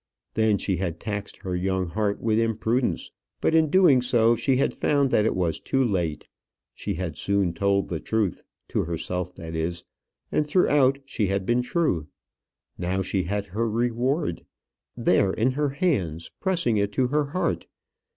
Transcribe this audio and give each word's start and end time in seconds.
Then 0.33 0.57
she 0.57 0.77
had 0.77 0.99
taxed 0.99 1.37
her 1.43 1.55
young 1.55 1.89
heart 1.89 2.19
with 2.19 2.39
imprudence 2.39 3.11
but 3.39 3.53
in 3.53 3.69
doing 3.69 4.01
so 4.01 4.35
she 4.35 4.55
had 4.57 4.73
found 4.73 5.11
that 5.11 5.25
it 5.25 5.35
was 5.35 5.59
too 5.59 5.83
late. 5.85 6.27
She 6.73 6.95
had 6.95 7.15
soon 7.15 7.53
told 7.53 7.87
the 7.87 7.99
truth 7.99 8.41
to 8.69 8.85
herself 8.85 9.35
that 9.35 9.53
is; 9.53 9.83
and 10.31 10.47
throughout 10.47 10.97
she 11.05 11.27
had 11.27 11.45
been 11.45 11.61
true. 11.61 12.07
Now 12.79 13.03
she 13.03 13.25
had 13.25 13.45
her 13.45 13.69
reward; 13.69 14.43
there 14.97 15.33
in 15.33 15.51
her 15.51 15.69
hands, 15.69 16.31
pressing 16.39 16.77
it 16.77 16.91
to 16.93 17.09
her 17.09 17.25
heart. 17.25 17.67